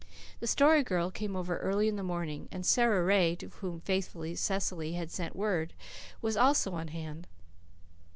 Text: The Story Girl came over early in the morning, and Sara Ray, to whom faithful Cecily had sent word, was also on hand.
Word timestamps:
The 0.39 0.47
Story 0.47 0.81
Girl 0.83 1.11
came 1.11 1.35
over 1.35 1.59
early 1.59 1.87
in 1.87 1.95
the 1.95 2.01
morning, 2.01 2.49
and 2.51 2.65
Sara 2.65 3.03
Ray, 3.03 3.35
to 3.35 3.49
whom 3.49 3.81
faithful 3.81 4.35
Cecily 4.35 4.93
had 4.93 5.11
sent 5.11 5.35
word, 5.35 5.75
was 6.23 6.35
also 6.35 6.71
on 6.73 6.87
hand. 6.87 7.27